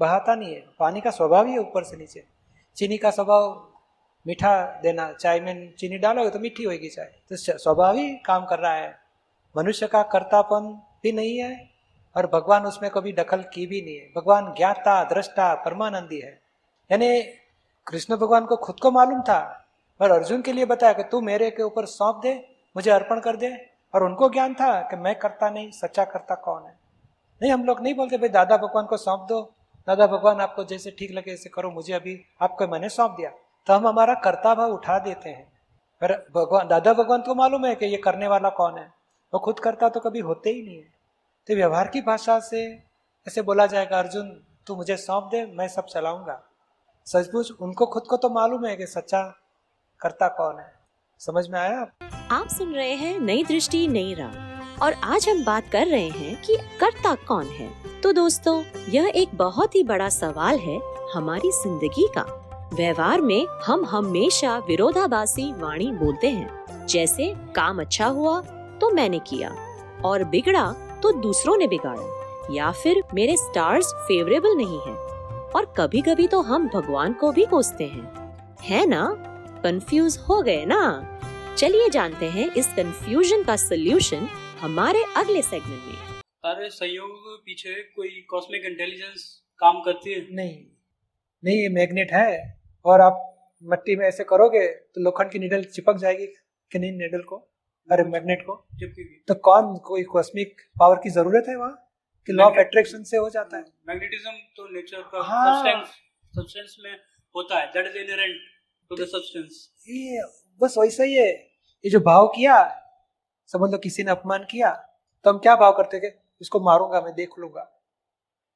बहाता 0.00 0.34
नहीं 0.34 0.54
है। 0.54 0.64
पानी 0.78 1.00
का 1.00 1.10
स्वभाव 1.10 1.46
ही 1.46 1.52
है 1.52 1.58
ऊपर 1.58 1.84
से 1.84 1.96
नीचे। 1.96 2.24
चीनी 2.76 2.98
का 2.98 3.10
स्वभाव 3.10 3.68
मीठा 4.26 4.80
देना, 4.82 5.12
चाय 5.12 5.40
में 5.40 5.74
चीनी 5.74 5.98
डालोगे 5.98 6.30
तो 6.30 6.38
मीठी 6.38 6.64
होगी 6.64 6.88
चाय। 6.88 7.04
तो 7.04 7.36
स्वभाव 7.36 7.96
ही 7.96 8.10
काम 8.10 8.44
कर 8.44 8.58
रहा 8.58 8.72
है। 8.72 8.98
मनुष्य 9.56 9.86
का 9.86 10.02
कर्तापन 10.02 10.82
भी 11.02 11.12
नहीं 11.12 11.38
है 11.38 11.70
और 12.16 12.26
भगवान 12.26 12.66
उसमें 12.66 12.90
कभी 12.90 13.12
दखल 13.12 13.42
की 13.42 13.66
भी 13.66 13.82
नहीं 13.82 13.96
है। 13.96 14.12
भगवान 14.16 14.54
ज्ञाता, 14.56 15.04
दृष्टा, 15.04 15.54
परमानंदी 15.54 16.20
है। 16.20 16.40
यानी 16.92 17.22
कृष्ण 17.86 18.16
भगवान 18.16 18.46
को 18.46 18.56
खुद 18.56 18.80
को 18.80 18.90
मालूम 18.90 19.20
था 19.22 19.66
और 20.00 20.10
अर्जुन 20.10 20.42
के 20.42 20.52
लिए 20.52 20.64
बताया 20.64 20.92
कि 20.92 21.02
तू 21.02 21.20
मेरे 21.20 21.50
के 21.50 21.62
ऊपर 21.62 21.86
सौंप 21.86 22.20
दे 22.22 22.53
मुझे 22.76 22.90
अर्पण 22.90 23.20
कर 23.20 23.36
दे। 23.36 23.70
और 23.94 24.04
उनको 24.04 24.30
ज्ञान 24.30 24.54
था 24.54 24.80
कि 24.80 24.96
मैं 24.96 25.18
करता 25.18 25.50
नहीं, 25.50 25.70
सच्चा 25.70 26.04
करता 26.04 26.34
कौन 26.34 26.62
है? 26.62 26.78
नहीं, 27.42 27.52
हम 27.52 27.64
लोग 27.64 27.80
नहीं 27.80 27.94
बोलते, 27.94 28.18
भाई, 28.18 28.28
दादा 28.28 28.56
भगवान 28.56 28.86
को 28.86 28.96
सौंप 28.96 29.26
दो। 29.28 29.52
दादा 29.86 30.06
भगवान, 30.06 30.40
आपको 30.40 30.64
जैसे 30.64 30.90
ठीक 30.90 31.10
लगे 31.12 31.32
ऐसे 31.32 31.48
करो, 31.48 31.70
मुझे 31.70 31.92
अभी, 31.92 32.24
आपको 32.42 32.68
मैंने 32.68 32.88
सौंप 32.88 33.10
दिया। 33.10 33.30
तो 33.66 33.74
हम 33.74 33.88
हमारा 33.88 34.14
कर्ता 34.14 34.54
भाव 34.54 34.70
उठा 34.70 34.98
देते 34.98 35.30
हैं। 35.30 35.52
पर 36.00 36.12
भगवान, 36.12 36.68
दादा 36.68 36.92
भगवान 36.92 37.22
को 37.22 37.34
मालूम 37.34 37.66
है 37.66 37.74
कि 37.74 37.86
ये 37.86 37.96
करने 37.96 38.28
वाला 38.28 38.48
कौन 38.48 38.78
है? 38.78 38.92
वो 39.34 39.40
खुद 39.40 39.60
करता 39.60 39.88
तो 39.88 40.00
कभी 40.00 40.20
होते 40.20 40.50
ही 40.50 40.62
नहीं 40.62 40.76
है। 40.76 40.94
तो 41.46 41.54
व्यवहार 41.54 41.88
की 41.88 42.00
भाषा 42.00 42.40
से 42.40 42.82
ऐसे 43.28 43.42
बोला 43.42 43.66
जाएगा, 43.66 43.98
अर्जुन, 43.98 44.44
तू 44.66 44.76
मुझे 44.76 44.96
सौंप 44.96 45.24
दे, 45.24 45.46
मैं 45.46 45.68
सब 45.68 45.84
चलाऊँगा। 45.84 46.42
सचमुच 47.06 47.52
उनको, 47.60 47.86
खुद 47.86 48.02
को 48.02 48.16
तो 48.16 48.30
मालूम 48.30 48.66
है 48.66 48.76
कि 48.76 48.86
सच्चा 48.86 49.22
करता 50.00 50.28
कौन 50.28 50.58
है। 50.58 50.83
समझ 51.20 51.48
में 51.48 51.58
आया? 51.60 51.86
आप 52.30 52.48
सुन 52.48 52.72
रहे 52.74 52.92
हैं 52.92 53.18
नई 53.20 53.44
दृष्टि, 53.44 53.86
नई 53.88 54.14
राह। 54.14 54.82
और 54.84 54.92
आज 55.04 55.28
हम 55.28 55.44
बात 55.44 55.68
कर 55.72 55.86
रहे 55.86 56.08
हैं 56.08 56.40
कि 56.42 56.56
करता 56.80 57.14
कौन 57.28 57.46
है? 57.48 57.68
तो 58.02 58.12
दोस्तों, 58.12 58.62
यह 58.88 59.12
एक 59.14 59.34
बहुत 59.34 59.74
ही 59.74 59.82
बड़ा 59.84 60.08
सवाल 60.08 60.58
है 60.58 60.78
हमारी 61.14 61.50
ज़िंदगी 61.52 62.06
का। 62.18 62.22
व्यवहार 62.74 63.20
में 63.20 63.46
हम 63.64 63.84
हमेशा 63.84 64.56
विरोधाभासी 64.58 65.52
वाणी 65.52 65.90
बोलते 65.92 66.30
हैं। 66.30 66.86
जैसे, 66.86 67.32
काम 67.56 67.80
अच्छा 67.80 68.06
हुआ 68.06 68.40
तो 68.80 68.90
मैंने 68.90 69.18
किया, 69.18 69.54
और 70.04 70.24
बिगड़ा 70.24 70.70
तो 71.02 71.12
दूसरों 71.12 71.56
ने 71.56 71.66
बिगाड़ा, 71.66 72.46
या 72.50 72.70
फिर 72.72 73.02
मेरे 73.14 73.36
स्टार्स 73.36 73.92
फेवरेबल 73.98 74.56
नहीं 74.56 74.80
है, 74.80 74.96
और 75.56 75.72
कभी 75.76 76.00
कभी 76.00 76.26
तो 76.26 76.40
हम 76.42 76.68
भगवान 76.74 77.12
को 77.12 77.32
भी 77.32 77.44
कोसते 77.44 77.84
हैं। 77.84 78.56
है 78.62 78.86
ना? 78.86 79.30
कंफ्यूज 79.64 80.16
हो 80.18 80.40
गए 80.42 80.64
ना? 80.64 80.78
चलिए 81.58 81.88
जानते 81.88 82.26
हैं 82.26 82.50
इस 82.52 82.66
कंफ्यूजन 82.66 83.42
का 83.42 83.56
सोल्यूशन 83.56 84.26
हमारे 84.60 85.04
अगले 85.16 85.42
सेगमेंट 85.42 85.84
में। 85.84 86.20
सारे 86.20 86.68
संयोग 86.70 87.38
पीछे 87.44 87.74
कोई 87.96 88.08
कॉस्मिक 88.30 88.64
इंटेलिजेंस 88.64 89.22
काम 89.58 89.80
करती 89.80 90.12
है? 90.14 90.20
नहीं 90.30 90.56
नहीं 91.44 91.56
ये 91.56 91.68
मैग्नेट 91.68 92.12
है। 92.12 92.60
और 92.84 93.00
आप 93.00 93.50
मट्टी 93.64 93.96
में 93.96 94.06
ऐसे 94.06 94.24
करोगे 94.24 94.66
तो 94.68 95.02
लोखंड 95.02 95.30
की 95.30 95.38
निडल 95.38 95.64
चिपक 95.64 95.96
जाएगी 95.96 96.26
कि 96.72 96.78
नहीं 96.78 96.92
निडल 96.92 97.22
को? 97.22 97.36
अरे 97.88 98.04
मैग्नेट 98.04 98.42
को? 98.42 98.66
चिपकेगी। 98.74 99.24
तो 99.28 99.34
कौन 99.34 99.76
कोई 99.76 100.02
कॉस्मिक 100.02 100.56
पावर 100.78 100.96
की 100.96 101.10
ज़रूरत 101.10 101.44
है 101.48 101.56
वहाँ? 101.56 101.76
कि 102.26 102.32
लॉ 102.32 102.44
ऑफ़ 102.44 102.58
अट्रैक्शन 102.58 103.02
से 103.02 103.16
हो 103.16 103.28
जाता 103.30 103.56
है? 103.56 103.64
मैग्नेटिज्म 103.88 104.30
तो 104.56 104.68
नेचर 104.74 105.02
का 105.12 105.22
हाँ। 105.22 105.54
सब्सटेंस 105.54 105.88
सब्सटेंस 106.36 106.76
में 106.84 106.92
होता 107.36 107.60
है। 107.60 107.66
That 107.66 107.86
is 107.86 107.96
inherent 107.96 108.36
to 108.90 108.96
the 108.96 109.06
substance 109.06 109.68
ये 109.88 110.22
बस 110.60 110.74
वैसा 110.78 111.04
ही 111.04 111.14
है। 111.14 111.28
ये 111.28 111.90
जो 111.90 112.00
भाव 112.02 112.26
किया, 112.28 112.56
समझ 113.50 113.70
लो 113.70 113.78
किसी 113.78 114.02
ने 114.04 114.10
अपमान 114.10 114.46
किया 114.50 114.70
तो 115.24 115.30
हम 115.30 115.38
क्या 115.38 115.54
भाव 115.56 115.72
करते 115.74 116.12
इसको 116.40 116.60
मारूँगा, 116.60 117.00
मैं 117.00 117.14
देख 117.14 117.38
लूँगा। 117.38 117.62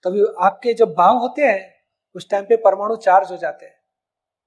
तभी 0.04 0.24
आपके 0.40 0.72
जो 0.74 0.86
भाव 0.88 1.18
होते 1.18 1.42
हैं, 1.42 1.74
उस 2.14 2.28
टाइम 2.30 2.44
पे 2.44 2.56
परमाणु 2.58 2.96
चार्ज 2.98 3.30
हो 3.30 3.36
जाते 3.36 3.66
हैं, 3.66 3.74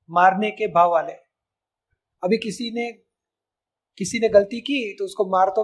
मारने 0.10 0.52
के 0.52 0.68
भाव 0.70 0.92
वाले। 0.92 1.14
अभी 2.24 2.38
किसी 2.38 2.70
ने 2.72 2.92
किसी 3.98 4.20
ने 4.20 4.30
गलती 4.30 4.60
की 4.62 4.96
तो 4.96 5.06
उसको 5.06 5.26
मार 5.28 5.50
तो 5.50 5.64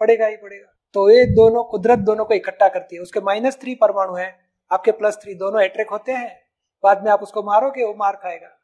पड़ेगा 0.00 0.26
ही 0.26 0.36
पड़ेगा। 0.36 0.66
तो 0.94 1.08
ये 1.10 1.24
दोनों, 1.26 1.62
कुदरत 1.64 1.98
दोनों 2.00 2.24
को 2.24 2.34
इकट्ठा 2.34 2.68
करती 2.68 2.96
है। 2.96 3.02
उसके 3.02 3.20
माइनस 3.22 3.58
थ्री 3.60 3.74
परमाणु 3.76 4.14
है, 4.14 4.28
आपके 4.70 4.92
प्लस 4.92 5.18
थ्री 5.22 5.34
दोनों 5.36 5.62
अट्रैक 5.62 5.90
होते 5.90 6.12
हैं, 6.12 6.30
बाद 6.84 7.04
में 7.04 7.10
आप 7.12 7.22
उसको 7.22 7.42
मारोगे, 7.42 7.84
वो 7.84 7.94
मार 7.94 8.16
खाएगा। 8.16 8.56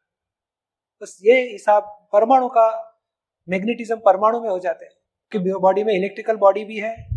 बस 1.02 1.18
ये 1.22 1.52
हिसाब 1.52 2.08
परमाणु 2.12 2.48
का 2.48 2.92
मैग्नेटिज्म 3.48 3.96
परमाणु 3.96 4.40
में 4.40 4.48
हो 4.48 4.58
जाते 4.58 4.84
हैं 4.84 4.92
कि 5.32 5.52
बॉडी 5.52 5.84
में 5.84 5.94
इलेक्ट्रिकल 5.94 6.36
बॉडी 6.36 6.64
भी 6.64 6.78
है 6.78 7.08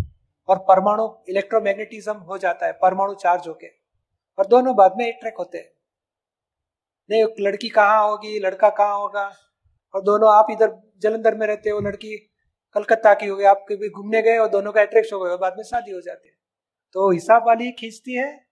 और 0.47 0.59
परमाणु 0.59 1.09
इलेक्ट्रोमैग्नेटिज्म 1.29 2.13
हो 2.13 2.37
जाता 2.37 2.65
है, 2.65 2.71
परमाणु 2.71 3.13
चार्ज 3.13 3.47
होके। 3.47 3.67
और 4.39 4.47
दोनों 4.47 4.75
बाद 4.75 4.95
में 4.97 5.13
अट्रैक 5.13 5.33
होते 5.39 5.57
हैं। 5.57 5.71
नहीं 7.09 7.23
लड़की 7.39 7.69
कहाँ 7.69 8.09
होगी, 8.09 8.39
लड़का 8.39 8.69
कहाँ 8.69 8.97
होगा? 8.97 9.33
और 9.95 10.01
दोनों 10.01 10.33
आप 10.33 10.47
इधर 10.51 10.91
जलंधर 10.97 11.35
में 11.35 11.47
रहते 11.47 11.69
हो, 11.69 11.79
लड़की 11.79 12.17
कलकत्ता 12.73 13.13
की 13.13 13.25
हो 13.25 13.35
गई, 13.35 13.45
आप 13.45 13.65
कभी 13.69 13.89
घूमने 13.89 14.21
गए 14.21 14.37
और 14.37 14.47
दोनों 14.47 14.71
का 14.71 14.81
अट्रैक्शन 14.81 15.15
हो 15.15 15.23
गया 15.23 15.33
और 15.33 15.39
बाद 15.39 15.53
में 15.57 15.63
शादी 15.63 15.91
हो 15.91 16.01
जाती 16.01 16.27
है। 16.27 16.35
तो 16.93 17.11
हिसाब 17.11 17.47
वाली 17.47 17.71
खींचती 17.71 18.13
है 18.13 18.47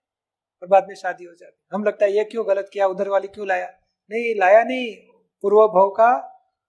और 0.62 0.68
बाद 0.68 0.88
में 0.88 0.94
शादी 0.94 1.24
हो 1.24 1.34
जाती 1.34 1.58
है। 1.62 1.68
हम 1.72 1.84
लगता 1.84 2.04
है, 2.04 2.12
ये 2.12 2.24
क्यों 2.24 2.48
गलत 2.48 2.70
किया? 2.72 2.86
उधर 2.86 3.08
वाली 3.08 3.28
क्यों 3.28 3.48
लाया? 3.48 3.66
नहीं 4.10 4.40
लाया 4.40 4.64
नहीं। 4.64 5.07
पूर्व 5.44 5.66
भव 5.68 5.88
का 5.90 6.10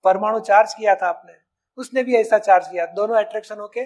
परमाणु 0.06 0.40
चार्ज 0.40 0.74
किया 0.74 0.96
था 0.96 1.08
आपने। 1.08 1.34
उसने 1.78 2.04
भी 2.04 2.16
ऐसा 2.16 2.38
चार्ज 2.38 2.68
किया। 2.68 2.86
दोनों 2.86 3.16
अट्रैक्शन 3.16 3.60
होके 3.60 3.86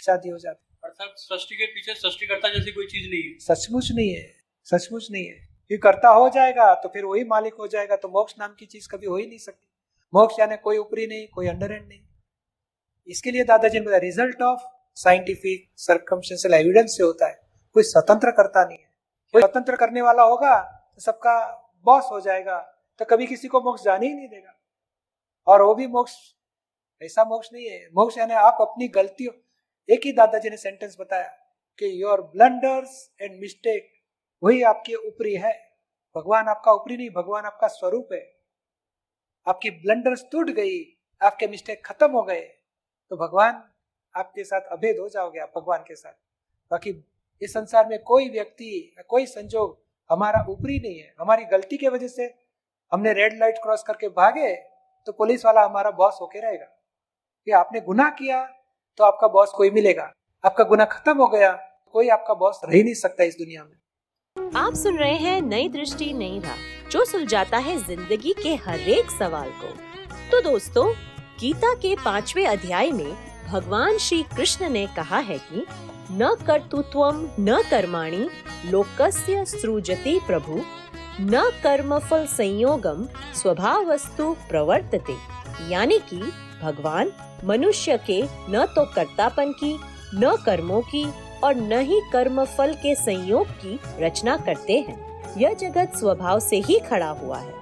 शादी 0.00 0.28
हो 0.28 0.38
जाती। 0.38 0.64
अर्थात 0.84 1.14
सृष्टि 1.16 1.56
के 1.56 1.66
पीछे 1.66 1.94
सृष्टिकर्ता 1.94 2.48
जैसी 2.48 2.72
कोई 2.72 2.86
चीज़ 2.86 3.10
नहीं 3.10 3.22
है। 3.22 3.38
सचमुच 3.38 3.88
नहीं 3.92 4.14
है। 4.14 4.26
सचमुच 4.66 5.08
नहीं 5.10 5.26
है। 5.26 5.46
ये 5.70 5.76
करता 5.78 6.08
हो 6.08 6.28
जाएगा 6.28 6.74
तो 6.74 6.88
फिर 6.88 7.04
वही 7.04 7.24
मालिक 7.24 7.54
हो 7.54 7.66
जाएगा 7.66 7.96
तो 7.96 8.08
मोक्ष 8.08 8.34
नाम 8.38 8.54
की 8.58 8.66
चीज़ 8.66 8.88
कभी 8.88 9.06
हो 9.06 9.16
ही 9.16 9.26
नहीं 9.26 9.38
सकती। 9.38 9.66
मोक्ष 10.12 10.38
यानी 10.40 10.56
कोई 10.56 10.78
ऊपरी 10.78 11.06
नहीं 11.06 11.26
कोई 11.28 11.48
अंडर 11.48 11.72
एंड 11.72 11.88
नहीं। 11.88 12.00
इसके 13.08 13.30
लिए 13.30 13.44
दादाजी 13.44 13.78
ने 13.78 13.86
बताया 13.86 13.98
result 13.98 14.42
of 14.42 14.62
scientific 14.96 15.68
circumstantial 15.76 16.54
evidence 16.54 16.96
से 16.96 17.02
होता 17.02 17.26
है। 17.26 17.40
कोई 17.76 17.82
स्वतंत्र 17.82 18.30
करता 18.30 18.64
नहीं 18.64 18.78
है। 18.78 18.90
कोई 19.34 19.42
स्वतंत्र 19.42 19.76
करने 19.76 20.02
वाला 20.02 20.22
होगा 20.22 20.56
तो 20.94 21.00
सबका 21.00 21.38
बॉस 21.86 22.08
हो 22.12 22.20
जाएगा। 22.20 22.58
तो 22.98 23.04
कभी 23.04 23.26
किसी 23.26 23.48
को 23.48 23.60
मोक्ष 23.60 23.82
जाने 23.82 24.06
ही 24.06 24.14
नहीं 24.14 24.28
देगा। 24.28 24.54
और 25.46 25.62
वो 25.62 25.74
भी 25.74 25.86
मोक्ष, 25.86 26.14
ऐसा 27.02 27.24
मोक्ष 27.24 27.48
नहीं 27.52 27.66
है। 27.66 27.86
मोक्ष 27.86 28.18
यानी 28.18 28.34
आप 28.34 28.58
अपनी 28.60 28.88
गलतियों 28.88 29.32
एक 29.88 30.00
ही 30.04 30.12
दादाजी 30.12 30.50
ने 30.50 30.56
सेंटेंस 30.56 30.96
बताया 31.00 31.28
कि 31.78 32.02
योर 32.02 32.22
ब्लंडर्स 32.22 33.14
एंड 33.20 33.40
मिस्टेक 33.40 33.92
वही 34.42 34.62
आपके 34.62 34.94
ऊपरी 34.94 35.34
है। 35.34 35.52
भगवान 36.16 36.48
आपका 36.48 36.72
ऊपरी 36.72 36.96
नहीं, 36.96 37.10
भगवान 37.10 37.44
आपका 37.44 37.68
स्वरूप 37.68 38.08
है। 38.12 38.36
आपकी 39.46 39.70
ब्लंडर्स 39.70 40.24
टूट 40.32 40.50
गई, 40.50 40.98
आपके 41.22 41.46
मिस्टेक 41.46 41.86
खत्म 41.86 42.10
हो 42.10 42.22
गए। 42.22 42.40
तो 43.10 43.16
भगवान 43.16 43.62
आपके 44.16 44.44
साथ 44.44 44.60
अभेद 44.60 44.98
हो 44.98 45.08
जाओगे, 45.08 45.38
आप 45.38 45.52
भगवान 45.56 45.84
के 45.88 45.94
साथ। 45.94 46.12
बाकी 46.70 47.04
इस 47.42 47.52
संसार 47.52 47.86
में 47.88 48.02
कोई 48.02 48.28
व्यक्ति 48.28 48.94
कोई 49.08 49.26
संजोग 49.26 49.78
हमारा 50.10 50.44
ऊपरी 50.48 50.78
नहीं 50.80 50.98
है। 50.98 51.14
हमारी 51.20 51.44
गलती 51.44 51.76
की 51.76 51.88
वजह 51.88 52.08
से 52.08 52.47
हमने 52.92 53.12
रेड 53.12 53.38
लाइट 53.40 53.54
क्रॉस 53.62 53.82
करके 53.82 54.08
भागे 54.08 54.54
तो 55.06 55.12
पुलिस 55.12 55.44
वाला 55.44 55.64
हमारा 55.64 55.90
बॉस 55.90 56.18
होके 56.20 56.40
रहेगा। 56.40 56.64
कि 57.46 57.52
आपने 57.52 57.80
गुनाह 57.80 58.08
किया 58.10 58.44
तो 58.98 59.04
आपका 59.04 59.28
बॉस 59.28 59.50
कोई 59.50 59.70
मिलेगा। 59.70 60.12
आपका 60.44 60.64
गुना 60.64 60.84
खत्म 60.84 61.16
हो 61.16 61.26
गया, 61.26 61.50
कोई 61.94 62.08
आपका 62.08 62.34
बॉस 62.34 62.60
रह 62.64 62.82
नहीं 62.82 62.94
सकता 62.94 63.24
इस 63.24 63.36
दुनिया 63.38 63.64
में। 63.64 64.52
आप 64.56 64.74
सुन 64.74 64.98
रहे 64.98 65.16
हैं 65.16 65.40
नई 65.42 65.68
दृष्टि, 65.68 66.12
नई 66.12 66.38
राह, 66.38 66.88
जो 66.90 67.04
सुलझाता 67.04 67.58
है 67.58 67.76
ज़िंदगी 67.78 68.34
के 68.42 68.54
हर 68.56 68.80
एक 68.80 69.10
सवाल 69.10 69.50
को। 69.50 69.72
तो 70.30 70.40
दोस्तों, 70.40 70.92
गीता 71.40 71.74
के 71.74 71.94
पांचवे 71.94 72.44
अध्याय 72.44 72.90
में 72.90 73.12
भगवान 73.48 73.98
श्री 73.98 74.22
कृष्ण 74.36 74.68
ने 74.68 74.86
कहा 74.86 75.18
है 75.18 75.38
कि, 75.38 75.66
न 76.12 76.34
कर्तृत्वम 76.46 77.28
न 77.40 77.62
कर्माणि, 77.70 78.28
लोकस्य 78.66 79.44
सृजति 79.44 80.18
प्रभु 80.26 80.60
न 81.20 81.50
कर्मफल 81.62 82.26
संयोगम 82.26 83.06
स्वभावस्तु 83.34 84.32
प्रवर्तते। 84.48 85.14
यानी 85.70 85.98
कि 86.10 86.16
भगवान 86.62 87.10
मनुष्य 87.44 87.96
के 88.06 88.20
न 88.50 88.66
तो 88.76 88.84
कर्तापन 88.84 89.52
की, 89.52 89.72
न 90.14 90.36
कर्मों 90.46 90.80
की 90.80 91.04
और 91.44 91.54
न 91.54 91.80
ही 91.80 92.00
कर्म 92.12 92.44
फल 92.44 92.74
के 92.74 92.94
संयोग 92.94 93.50
की 93.64 93.78
रचना 94.00 94.36
करते 94.36 94.78
हैं। 94.78 95.34
यह 95.38 95.54
जगत 95.54 95.96
स्वभाव 95.96 96.40
से 96.40 96.60
ही 96.60 96.78
खड़ा 96.80 97.10
हुआ 97.10 97.38
है 97.38 97.52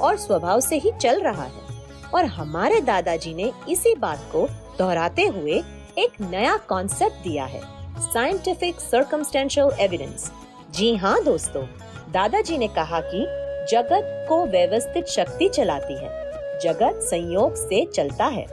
और 0.00 0.16
स्वभाव 0.16 0.60
से 0.60 0.76
ही 0.76 0.92
चल 1.00 1.20
रहा 1.20 1.44
है। 1.44 1.68
और 2.14 2.24
हमारे 2.24 2.80
दादाजी 2.80 3.34
ने 3.34 3.52
इसी 3.68 3.94
बात 3.94 4.28
को 4.32 4.46
दोहराते 4.78 5.26
हुए 5.26 5.62
एक 5.98 6.20
नया 6.20 6.56
कॉन्सेप्ट 6.68 7.22
दिया 7.24 7.44
है 7.44 7.60
साइंटिफिक 8.02 8.80
सर्कमस्टेंशियल 8.80 9.70
एविडेंस 9.80 10.30
जी 10.70 10.94
हाँ 10.96 11.22
दोस्तों 11.24 11.66
दादाजी 12.10 12.58
ने 12.58 12.68
कहा 12.68 13.00
कि 13.00 13.26
जगत 13.70 14.26
को 14.28 14.46
व्यवस्थित 14.46 15.06
शक्ति 15.06 15.48
चलाती 15.48 15.94
है। 15.94 16.30
जगत 16.60 17.00
संयोग 17.02 17.54
से 17.54 17.86
चलता 17.86 18.24
है। 18.24 18.46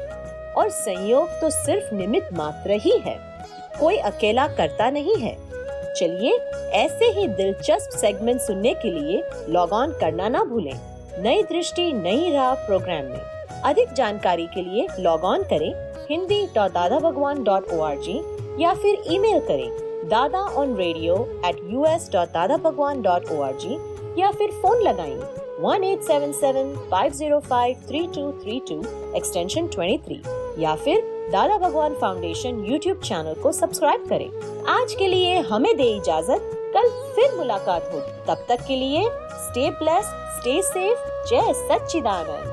और 0.57 0.69
संयोग 0.69 1.29
तो 1.29 1.49
सिर्फ़ 1.49 1.95
निमित्त 1.95 2.29
मात्र 2.33 2.71
ही 2.71 2.97
है। 3.05 3.19
कोई 3.79 3.97
अकेला 3.97 4.47
करता 4.47 4.89
नहीं 4.89 5.15
है। 5.15 5.37
चलिए, 5.93 6.37
ऐसे 6.69 7.05
ही 7.05 7.27
दिलचस्प 7.27 7.97
सेगमेंट 7.97 8.41
सुनने 8.41 8.73
के 8.73 8.91
लिए 8.91 9.23
लॉग 9.49 9.73
ऑन 9.73 9.91
करना 9.91 10.29
ना 10.29 10.43
भूलें। 10.43 10.79
नई 11.23 11.43
दृष्टि, 11.43 11.93
नई 11.93 12.31
राह 12.31 12.53
प्रोग्राम 12.53 13.05
में। 13.05 13.21
अधिक 13.63 13.93
जानकारी 13.93 14.47
के 14.47 14.61
लिए 14.61 14.87
लॉग 14.99 15.23
ऑन 15.23 15.43
करें 15.43 15.73
Hindi 16.09 16.47
dot 16.55 16.71
Dada 16.71 16.99
Bhagwan 16.99 17.43
dot 17.43 17.71
O 17.73 17.81
R 17.81 17.97
G 17.97 18.21
या 18.63 18.73
फिर 18.73 19.03
ईमेल 19.11 19.39
करें। 19.39 19.86
Dada 20.09 20.39
on 20.59 20.75
radio 20.77 21.15
at 21.45 21.57
U 21.71 21.85
S 21.85 22.09
dot 22.11 22.27
Dada 22.33 22.57
Bhagwan 22.65 23.01
dot 23.01 23.29
O 23.31 23.41
R 23.43 23.53
G 23.61 23.77
या 24.21 24.29
फिर 24.31 24.51
फ़ोन 24.61 24.81
लगाए 24.81 25.15
one 25.61 25.83
eight 25.83 26.01
seven 26.03 26.31
seven 26.31 26.73
five 26.91 27.13
zero 27.13 27.39
five 27.49 27.81
three 27.87 28.01
two 28.15 28.31
three 28.43 28.59
two 28.69 28.77
extension 29.17 29.67
twenty 29.73 29.97
three 30.05 30.63
या 30.63 30.75
फिर 30.83 31.01
Dada 31.31 31.57
Bhagwan 31.57 31.95
Foundation 32.01 32.63
YouTube 32.65 33.01
channel 33.03 33.41
को 33.43 33.51
subscribe 33.51 34.05
करें। 34.09 34.29
आज 34.73 34.93
के 34.99 35.07
लिए 35.07 35.39
हमें 35.49 35.75
दे 35.77 35.89
इजाज़त। 35.95 36.51
कल 36.75 36.89
फिर 37.15 37.35
मुलाकात 37.37 37.89
हो 37.93 37.99
तब 38.27 38.45
तक 38.49 38.65
के 38.67 38.75
लिए 38.75 39.01
स्टे 39.47 39.69
ब्लेस 39.81 40.05
स्टे 40.37 40.61
सेफ़ 40.63 40.99
जय 41.29 41.53
सच्चिदानंद। 41.63 42.45